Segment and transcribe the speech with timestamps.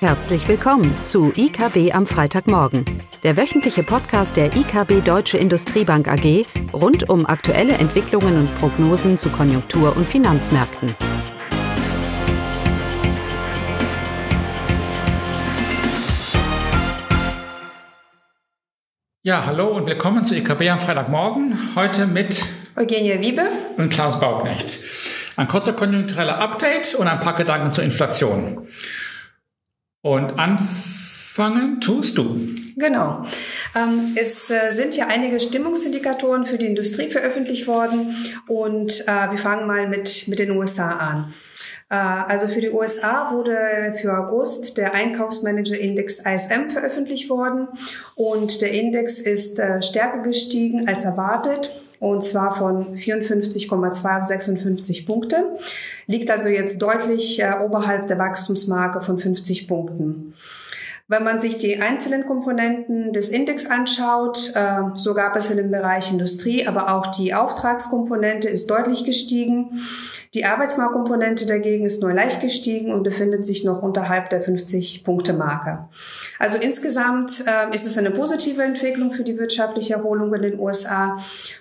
[0.00, 2.84] Herzlich willkommen zu IKB am Freitagmorgen,
[3.22, 9.30] der wöchentliche Podcast der IKB Deutsche Industriebank AG rund um aktuelle Entwicklungen und Prognosen zu
[9.30, 10.94] Konjunktur- und Finanzmärkten.
[19.22, 21.74] Ja, hallo und willkommen zu IKB am Freitagmorgen.
[21.74, 22.44] Heute mit
[22.76, 24.78] Eugenia Wiebe und Klaus Bauknecht.
[25.36, 28.68] Ein kurzer konjunktureller Update und ein paar Gedanken zur Inflation.
[30.02, 32.56] Und anfangen tust du.
[32.76, 33.24] Genau.
[33.74, 38.14] Ähm, es äh, sind ja einige Stimmungsindikatoren für die Industrie veröffentlicht worden
[38.48, 41.34] und äh, wir fangen mal mit, mit den USA an.
[41.88, 47.68] Äh, also für die USA wurde für August der Einkaufsmanager-Index ISM veröffentlicht worden
[48.14, 55.56] und der Index ist stärker gestiegen als erwartet und zwar von 54,2 auf 56 Punkte,
[56.06, 60.34] liegt also jetzt deutlich äh, oberhalb der Wachstumsmarke von 50 Punkten.
[61.08, 65.70] Wenn man sich die einzelnen Komponenten des Index anschaut, äh, so gab es in dem
[65.70, 69.86] Bereich Industrie, aber auch die Auftragskomponente ist deutlich gestiegen.
[70.34, 75.88] Die Arbeitsmarktkomponente dagegen ist nur leicht gestiegen und befindet sich noch unterhalb der 50-Punkte-Marke.
[76.40, 81.18] Also insgesamt äh, ist es eine positive Entwicklung für die wirtschaftliche Erholung in den USA.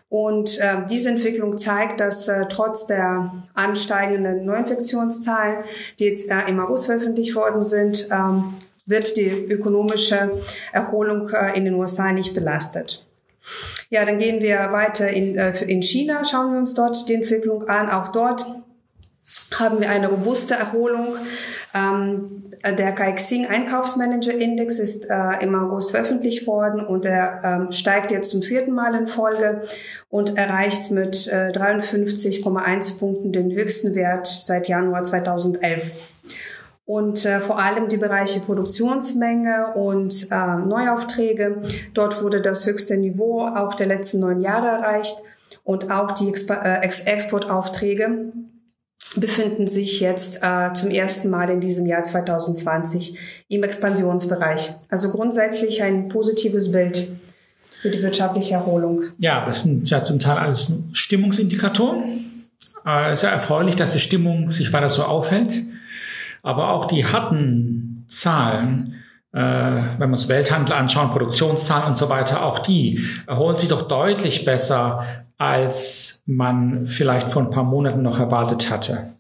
[0.10, 5.64] Und äh, diese Entwicklung zeigt, dass äh, trotz der ansteigenden Neuinfektionszahlen,
[6.00, 8.56] die jetzt äh, im August veröffentlicht worden sind, ähm,
[8.86, 10.32] wird die ökonomische
[10.72, 13.06] Erholung äh, in den USA nicht belastet.
[13.90, 17.68] Ja, dann gehen wir weiter in, äh, in China, schauen wir uns dort die Entwicklung
[17.68, 17.90] an.
[17.90, 18.46] Auch dort
[19.60, 21.16] haben wir eine robuste Erholung.
[21.74, 28.12] Ähm, der Kaixing Einkaufsmanager Index ist äh, im August veröffentlicht worden und er ähm, steigt
[28.12, 29.64] jetzt zum vierten Mal in Folge
[30.10, 35.92] und erreicht mit äh, 53,1 Punkten den höchsten Wert seit Januar 2011
[36.86, 41.64] und äh, vor allem die Bereiche Produktionsmenge und äh, Neuaufträge.
[41.94, 45.18] Dort wurde das höchste Niveau auch der letzten neun Jahre erreicht
[45.64, 48.32] und auch die Exp äh, Ex Exportaufträge
[49.16, 53.18] befinden sich jetzt äh, zum ersten Mal in diesem Jahr 2020
[53.48, 54.74] im Expansionsbereich.
[54.90, 57.16] Also grundsätzlich ein positives Bild
[57.82, 59.04] für die wirtschaftliche Erholung.
[59.18, 62.04] Ja, das sind ja zum Teil alles Stimmungsindikatoren.
[62.86, 65.64] Äh, es ist ja erfreulich, dass die Stimmung sich weiter so aufhält.
[66.46, 72.46] Aber auch die harten Zahlen, äh, wenn wir uns Welthandel anschauen, Produktionszahlen und so weiter,
[72.46, 75.04] auch die erholen sich doch deutlich besser,
[75.40, 79.16] als man vielleicht vor ein paar Monaten noch erwartet hatte.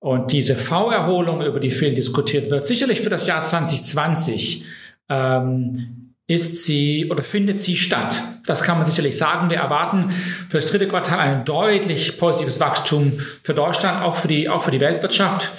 [0.00, 4.64] Und diese V-Erholung, über die viel diskutiert wird, sicherlich für das Jahr 2020,
[5.08, 8.20] ähm, ist sie oder findet sie statt.
[8.46, 9.48] Das kann man sicherlich sagen.
[9.48, 10.10] Wir erwarten
[10.48, 14.72] für das dritte Quartal ein deutlich positives Wachstum für Deutschland, auch für die, auch für
[14.72, 15.52] die Weltwirtschaft.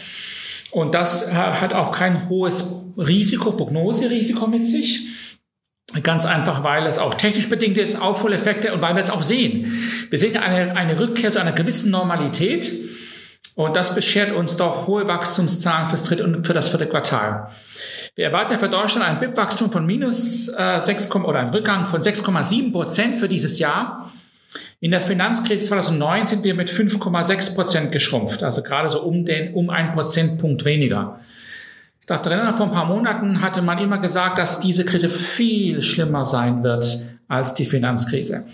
[0.72, 2.66] Und das hat auch kein hohes
[2.97, 5.07] Risiko, Prognoserisiko mit sich.
[6.03, 9.74] Ganz einfach, weil es auch technisch bedingt ist, Aufholeffekte und weil wir es auch sehen.
[10.12, 12.72] Wir sehen eine, eine Rückkehr zu einer gewissen Normalität
[13.56, 17.50] und das beschert uns doch hohe Wachstumszahlen fürs dritte und für das vierte Quartal.
[18.16, 22.72] Wir erwarten für Deutschland ein BIP-Wachstum von minus äh, 6, oder einen Rückgang von 6,7
[22.72, 24.13] Prozent für dieses Jahr.
[24.79, 29.53] In der Finanzkrise 2009 sind wir mit 5,6 Prozent geschrumpft, also gerade so um den,
[29.53, 31.19] um ein Prozentpunkt weniger.
[31.99, 35.81] Ich darf erinnern, vor ein paar Monaten hatte man immer gesagt, dass diese Krise viel
[35.81, 38.45] schlimmer sein wird als die Finanzkrise.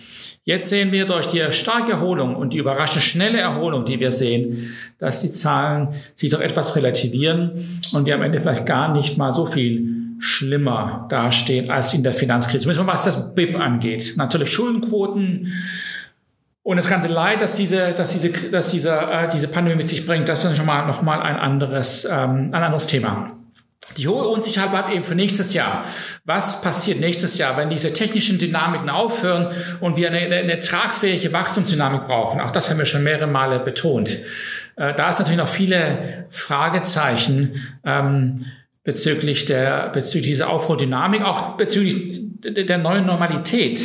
[0.44, 4.70] Jetzt sehen wir durch die starke Erholung und die überraschend schnelle Erholung, die wir sehen,
[5.00, 7.52] dass die Zahlen sich doch etwas relativieren
[7.94, 12.14] und wir am Ende vielleicht gar nicht mal so viel schlimmer dastehen als in der
[12.14, 12.64] Finanzkrise.
[12.64, 14.14] Zumindest was das BIP angeht.
[14.18, 15.52] Natürlich Schuldenquoten,
[16.66, 20.04] und das ganze Leid, dass diese, dass diese, dass diese, äh, diese Pandemie mit sich
[20.08, 23.34] bringt, das ist schon mal noch mal ein anderes, ähm, ein anderes Thema.
[23.98, 25.86] Die hohe Unsicherheit bleibt eben für nächstes Jahr.
[26.24, 31.32] Was passiert nächstes Jahr, wenn diese technischen Dynamiken aufhören und wir eine, eine, eine tragfähige
[31.32, 32.42] Wachstumsdynamik brauchen?
[32.42, 34.18] Auch das haben wir schon mehrere Male betont.
[34.76, 38.44] Äh, da ist natürlich noch viele Fragezeichen ähm,
[38.86, 43.80] bezüglich der bezüglich dieser Aufruhdynamik, auch bezüglich der neuen Normalität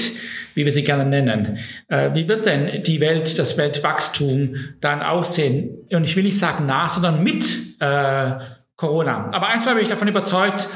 [0.54, 1.58] wie wir sie gerne nennen.
[1.88, 5.86] Äh, wie wird denn die Welt, das Weltwachstum dann aussehen?
[5.92, 7.44] Und ich will nicht sagen nach, sondern mit
[7.80, 8.32] äh,
[8.76, 9.30] Corona.
[9.32, 10.68] Aber eins bin ich davon überzeugt,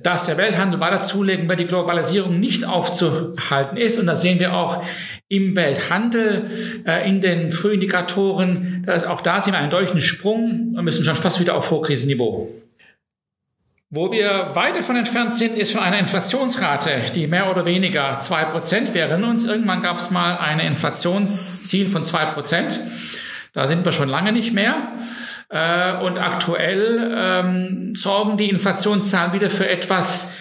[0.00, 3.98] dass der Welthandel weiter zulegen wird, die Globalisierung nicht aufzuhalten ist.
[3.98, 4.82] Und das sehen wir auch
[5.28, 6.50] im Welthandel,
[6.86, 8.84] äh, in den Frühindikatoren.
[8.86, 12.48] Dass auch da sehen wir einen deutlichen Sprung und müssen schon fast wieder auf Vorkrisenniveau.
[13.94, 18.44] Wo wir weit davon entfernt sind, ist von einer Inflationsrate, die mehr oder weniger zwei
[18.44, 19.22] Prozent wäre.
[19.22, 22.80] uns irgendwann gab es mal ein Inflationsziel von zwei Prozent.
[23.52, 24.76] Da sind wir schon lange nicht mehr.
[25.50, 30.32] Äh, und aktuell ähm, sorgen die Inflationszahlen wieder für etwas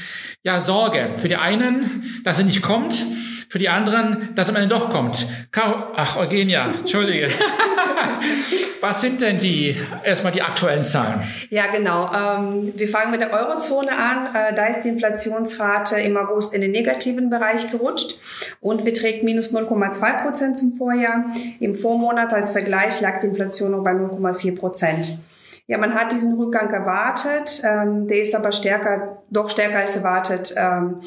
[0.44, 1.10] ja, Sorge.
[1.18, 3.04] Für die einen, dass sie nicht kommt,
[3.52, 5.28] für die anderen, dass am Ende doch kommt.
[5.52, 7.28] Caro, ach, Eugenia, Entschuldige.
[8.80, 9.76] Was sind denn die,
[10.06, 11.24] erstmal die aktuellen Zahlen?
[11.50, 12.10] Ja, genau.
[12.14, 14.34] Ähm, wir fangen mit der Eurozone an.
[14.34, 18.22] Äh, da ist die Inflationsrate im August in den negativen Bereich gerutscht
[18.62, 21.26] und beträgt minus 0,2 Prozent zum Vorjahr.
[21.60, 25.20] Im Vormonat als Vergleich lag die Inflation noch bei 0,4 Prozent.
[25.68, 30.54] Ja, man hat diesen Rückgang erwartet, ähm, der ist aber stärker, doch stärker als erwartet
[30.56, 31.02] ähm,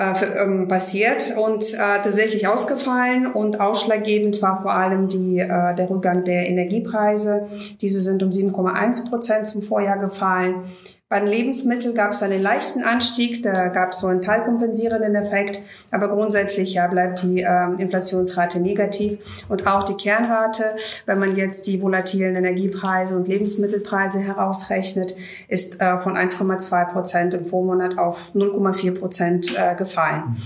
[0.00, 3.26] äh, ähm, passiert und äh, tatsächlich ausgefallen.
[3.26, 7.48] Und ausschlaggebend war vor allem die, äh, der Rückgang der Energiepreise.
[7.82, 10.64] Diese sind um 7,1 Prozent zum Vorjahr gefallen.
[11.10, 15.60] Bei den Lebensmitteln gab es einen leichten Anstieg, da gab es so einen teilkompensierenden Effekt,
[15.90, 19.18] aber grundsätzlich ja, bleibt die äh, Inflationsrate negativ
[19.48, 20.76] und auch die Kernrate,
[21.06, 25.16] wenn man jetzt die volatilen Energiepreise und Lebensmittelpreise herausrechnet,
[25.48, 30.36] ist äh, von 1,2 Prozent im Vormonat auf 0,4 Prozent äh, gefallen.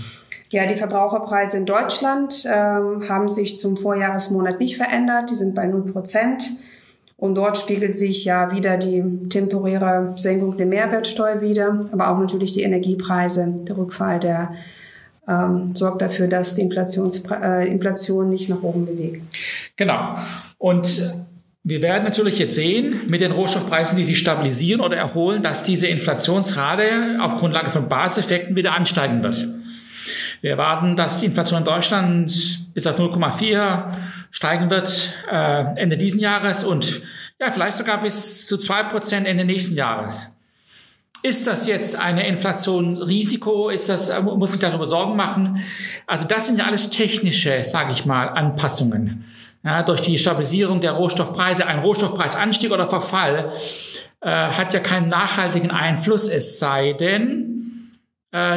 [0.49, 5.67] Ja, die Verbraucherpreise in Deutschland ähm, haben sich zum Vorjahresmonat nicht verändert, die sind bei
[5.67, 6.57] 0 Prozent.
[7.25, 12.53] Und dort spiegelt sich ja wieder die temporäre Senkung der Mehrwertsteuer wieder, aber auch natürlich
[12.53, 13.51] die Energiepreise.
[13.67, 14.53] Der Rückfall, der
[15.27, 19.23] ähm, sorgt dafür, dass die äh, Inflation nicht nach oben bewegt.
[19.75, 20.15] Genau.
[20.59, 21.15] Und
[21.63, 25.87] wir werden natürlich jetzt sehen, mit den Rohstoffpreisen, die sich stabilisieren oder erholen, dass diese
[25.87, 29.47] Inflationsrate auf Grundlage von Baseffekten wieder ansteigen wird.
[30.41, 32.31] Wir erwarten, dass die Inflation in Deutschland
[32.75, 33.91] bis auf 0,4
[34.29, 37.01] steigen wird äh, Ende diesen Jahres und
[37.39, 40.31] ja, vielleicht sogar bis zu zwei Prozent Ende nächsten Jahres.
[41.23, 43.69] Ist das jetzt eine Inflation Risiko?
[43.69, 45.63] Ist das, äh, muss ich darüber Sorgen machen?
[46.05, 49.25] Also das sind ja alles technische, sage ich mal, Anpassungen.
[49.63, 53.51] Ja, durch die Stabilisierung der Rohstoffpreise, ein Rohstoffpreisanstieg oder Verfall
[54.21, 57.54] äh, hat ja keinen nachhaltigen Einfluss, es sei denn,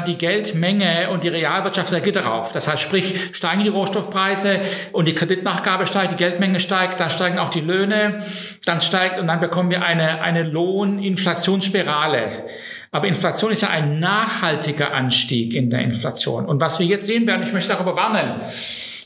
[0.07, 2.53] die Geldmenge und die Realwirtschaft reagiert darauf.
[2.53, 4.61] Das heißt, sprich, steigen die Rohstoffpreise
[4.91, 8.25] und die Kreditnachgabe steigt, die Geldmenge steigt, dann steigen auch die Löhne,
[8.65, 12.47] dann steigt und dann bekommen wir eine, eine Lohninflationsspirale.
[12.91, 16.47] Aber Inflation ist ja ein nachhaltiger Anstieg in der Inflation.
[16.47, 18.41] Und was wir jetzt sehen werden, ich möchte darüber warnen,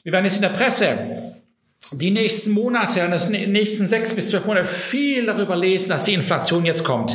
[0.05, 1.11] wir werden jetzt in der Presse
[1.91, 6.15] die nächsten Monate und die nächsten sechs bis zwölf Monate viel darüber lesen, dass die
[6.15, 7.15] Inflation jetzt kommt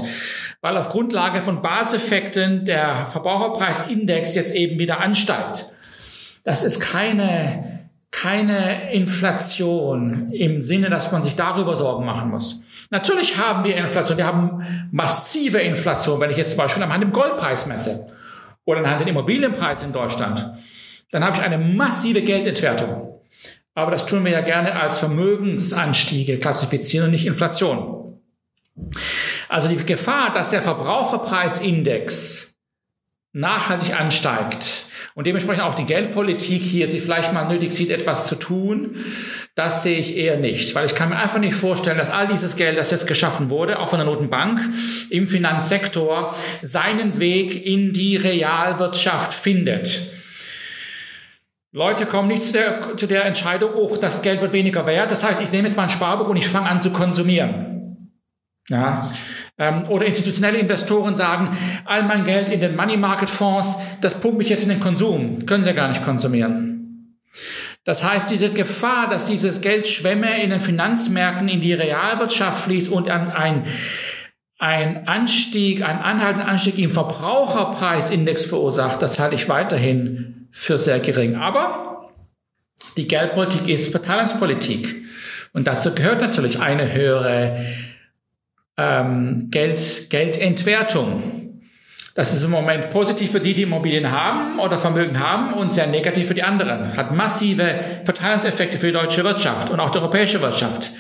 [0.67, 5.69] weil auf Grundlage von Baseffekten der Verbraucherpreisindex jetzt eben wieder ansteigt.
[6.43, 12.63] Das ist keine, keine Inflation im Sinne, dass man sich darüber Sorgen machen muss.
[12.89, 14.17] Natürlich haben wir Inflation.
[14.17, 14.61] Wir haben
[14.91, 16.19] massive Inflation.
[16.19, 18.07] Wenn ich jetzt zum Beispiel anhand dem Goldpreis messe
[18.65, 20.51] oder anhand den Immobilienpreis in Deutschland,
[21.11, 23.21] dann habe ich eine massive Geldentwertung.
[23.73, 27.96] Aber das tun wir ja gerne als Vermögensanstiege klassifizieren und nicht Inflation.
[29.49, 32.53] Also die Gefahr, dass der Verbraucherpreisindex
[33.33, 38.35] nachhaltig ansteigt und dementsprechend auch die Geldpolitik hier sich vielleicht mal nötig sieht, etwas zu
[38.35, 38.95] tun,
[39.55, 42.55] das sehe ich eher nicht, weil ich kann mir einfach nicht vorstellen, dass all dieses
[42.55, 44.59] Geld, das jetzt geschaffen wurde, auch von der Notenbank
[45.09, 50.11] im Finanzsektor, seinen Weg in die Realwirtschaft findet.
[51.71, 55.11] Leute kommen nicht zu der, zu der Entscheidung, oh, das Geld wird weniger wert.
[55.11, 57.66] Das heißt, ich nehme jetzt mal ein Sparbuch und ich fange an zu konsumieren.
[58.69, 59.09] Ja,
[59.57, 64.39] ähm, oder institutionelle Investoren sagen, all mein Geld in den Money Market Fonds, das pumpt
[64.39, 65.45] mich jetzt in den Konsum.
[65.45, 66.77] Können sie ja gar nicht konsumieren.
[67.85, 72.91] Das heißt, diese Gefahr, dass dieses Geld Schwämme in den Finanzmärkten in die Realwirtschaft fließt
[72.91, 73.67] und an ein,
[74.59, 81.37] ein Anstieg, ein anhaltender Anstieg im Verbraucherpreisindex verursacht, das halte ich weiterhin für sehr gering.
[81.37, 82.11] Aber
[82.97, 85.05] die Geldpolitik ist Verteilungspolitik.
[85.53, 87.65] Und dazu gehört natürlich eine höhere
[88.77, 91.61] ähm, Geld, Geldentwertung.
[92.15, 95.85] Das ist im Moment positiv für die, die Immobilien haben oder Vermögen haben und sehr
[95.85, 96.97] negativ für die anderen.
[96.97, 100.93] Hat massive Verteilungseffekte für die deutsche Wirtschaft und auch die europäische Wirtschaft.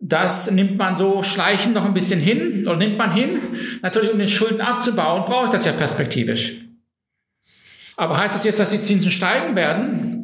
[0.00, 3.38] Das nimmt man so schleichend noch ein bisschen hin oder nimmt man hin.
[3.82, 6.56] Natürlich, um den Schulden abzubauen, brauche ich das ja perspektivisch.
[7.96, 10.21] Aber heißt das jetzt, dass die Zinsen steigen werden?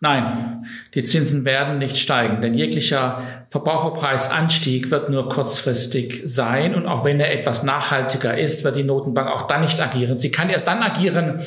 [0.00, 7.04] Nein, die Zinsen werden nicht steigen, denn jeglicher Verbraucherpreisanstieg wird nur kurzfristig sein und auch
[7.04, 10.18] wenn er etwas nachhaltiger ist, wird die Notenbank auch dann nicht agieren.
[10.18, 11.40] Sie kann erst dann agieren,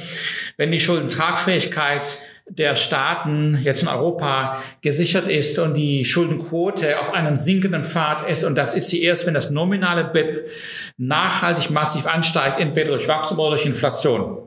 [0.57, 7.35] wenn die Schuldentragfähigkeit der Staaten jetzt in Europa gesichert ist und die Schuldenquote auf einem
[7.35, 8.43] sinkenden Pfad ist.
[8.43, 10.49] Und das ist sie erst, wenn das nominale BIP
[10.97, 14.37] nachhaltig massiv ansteigt, entweder durch Wachstum oder durch Inflation.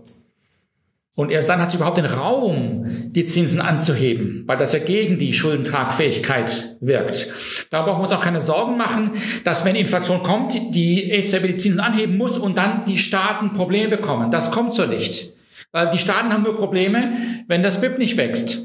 [1.16, 5.18] Und erst dann hat sie überhaupt den Raum, die Zinsen anzuheben, weil das ja gegen
[5.18, 7.28] die Schuldentragfähigkeit wirkt.
[7.70, 9.12] Da brauchen wir uns auch keine Sorgen machen,
[9.44, 13.88] dass wenn Inflation kommt, die EZB die Zinsen anheben muss und dann die Staaten Probleme
[13.88, 14.30] bekommen.
[14.30, 15.32] Das kommt so nicht.
[15.72, 17.12] Weil die Staaten haben nur Probleme,
[17.48, 18.64] wenn das BIP nicht wächst.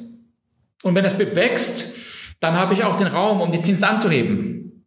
[0.84, 1.86] Und wenn das BIP wächst,
[2.40, 4.86] dann habe ich auch den Raum, um die Zinsen anzuheben.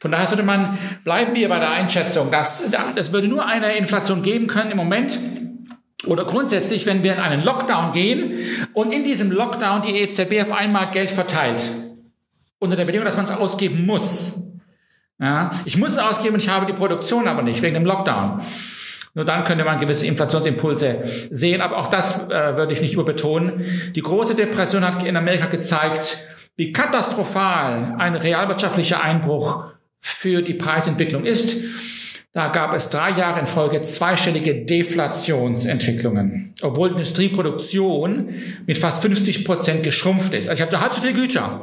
[0.00, 2.62] Von daher sollte man, bleiben wir bei der Einschätzung, dass
[2.96, 5.18] es würde nur eine Inflation geben können im Moment,
[6.06, 8.34] oder grundsätzlich, wenn wir in einen Lockdown gehen
[8.72, 11.62] und in diesem Lockdown die EZB auf einmal Geld verteilt.
[12.60, 14.34] Unter der Bedingung, dass man es ausgeben muss.
[15.20, 18.40] Ja, ich muss es ausgeben ich habe die Produktion aber nicht wegen dem Lockdown.
[19.14, 21.60] Nur dann könnte man gewisse Inflationsimpulse sehen.
[21.60, 23.64] Aber auch das äh, würde ich nicht überbetonen.
[23.96, 26.20] Die große Depression hat in Amerika gezeigt,
[26.54, 29.66] wie katastrophal ein realwirtschaftlicher Einbruch
[29.98, 31.56] für die Preisentwicklung ist.
[32.32, 38.34] Da gab es drei Jahre in Folge zweistellige Deflationsentwicklungen, obwohl die Industrieproduktion
[38.66, 40.48] mit fast 50 Prozent geschrumpft ist.
[40.48, 41.62] Also ich habe halb so viel Güter.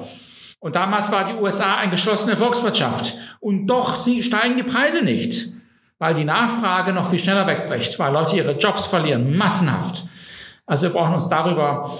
[0.60, 3.16] Und damals war die USA eine geschlossene Volkswirtschaft.
[3.40, 5.52] Und doch steigen die Preise nicht,
[6.00, 10.06] weil die Nachfrage noch viel schneller wegbricht, weil Leute ihre Jobs verlieren, massenhaft.
[10.66, 11.96] Also wir brauchen uns darüber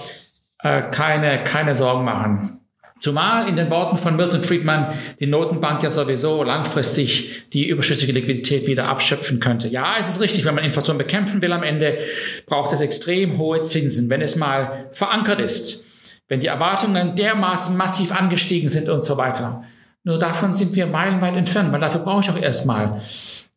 [0.58, 2.55] äh, keine, keine Sorgen machen.
[2.98, 8.66] Zumal in den Worten von Milton Friedman die Notenbank ja sowieso langfristig die überschüssige Liquidität
[8.66, 9.68] wieder abschöpfen könnte.
[9.68, 11.98] Ja, es ist richtig, wenn man Inflation bekämpfen will am Ende,
[12.46, 15.84] braucht es extrem hohe Zinsen, wenn es mal verankert ist,
[16.28, 19.62] wenn die Erwartungen dermaßen massiv angestiegen sind und so weiter.
[20.02, 23.00] Nur davon sind wir meilenweit entfernt, weil dafür brauche ich auch erstmal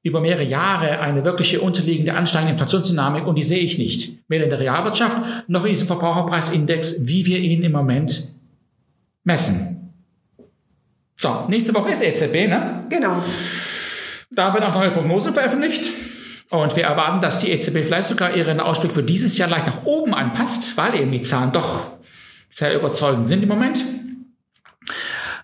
[0.03, 4.13] über mehrere Jahre eine wirkliche unterliegende ansteigende Inflationsdynamik und die sehe ich nicht.
[4.27, 5.17] Weder in der Realwirtschaft
[5.47, 8.29] noch in diesem Verbraucherpreisindex, wie wir ihn im Moment
[9.29, 9.93] messen.
[11.15, 12.85] So, nächste Woche ist EZB, ne?
[12.89, 13.21] Genau.
[14.31, 15.91] Da werden auch neue Prognosen veröffentlicht.
[16.49, 19.83] Und wir erwarten, dass die EZB vielleicht sogar ihren Ausblick für dieses Jahr leicht nach
[19.85, 21.91] oben anpasst, weil eben die Zahlen doch
[22.49, 23.85] sehr überzeugend sind im Moment.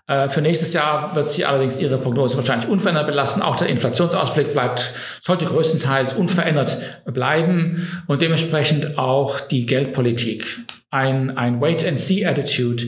[0.08, 3.40] Äh, für nächstes Jahr wird sie allerdings ihre Prognose wahrscheinlich unverändert belassen.
[3.40, 10.44] Auch der Inflationsausblick bleibt, sollte größtenteils unverändert bleiben und dementsprechend auch die Geldpolitik.
[10.90, 12.84] Ein, ein Wait-and-See-Attitude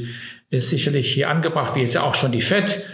[0.51, 2.85] ist sicherlich hier angebracht, wie es ja auch schon die FED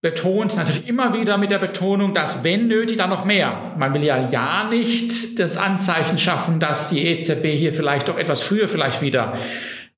[0.00, 3.74] betont, natürlich immer wieder mit der Betonung, dass wenn nötig, dann noch mehr.
[3.78, 8.42] Man will ja ja nicht das Anzeichen schaffen, dass die EZB hier vielleicht doch etwas
[8.42, 9.38] früher vielleicht wieder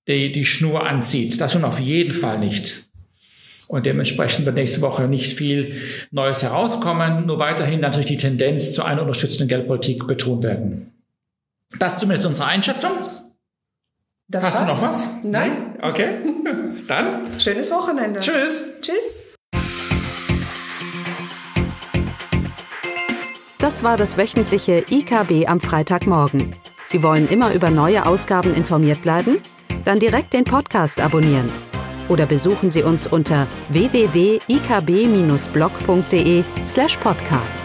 [0.06, 1.40] die, die Schnur anzieht.
[1.40, 2.84] Das nun auf jeden Fall nicht.
[3.66, 5.74] Und dementsprechend wird nächste Woche nicht viel
[6.10, 10.92] Neues herauskommen, nur weiterhin natürlich die Tendenz zu einer unterstützenden Geldpolitik betont werden.
[11.78, 12.92] Das zumindest unsere Einschätzung.
[14.28, 14.66] Das Hast war's?
[14.66, 15.04] du noch was?
[15.22, 15.76] Nein.
[15.82, 16.18] Okay.
[16.88, 17.38] Dann.
[17.38, 18.20] Schönes Wochenende.
[18.20, 18.62] Tschüss.
[18.80, 19.20] Tschüss.
[23.58, 26.54] Das war das wöchentliche IKB am Freitagmorgen.
[26.86, 29.38] Sie wollen immer über neue Ausgaben informiert bleiben?
[29.84, 31.50] Dann direkt den Podcast abonnieren.
[32.08, 37.62] Oder besuchen Sie uns unter www.ikb-blog.de slash podcast.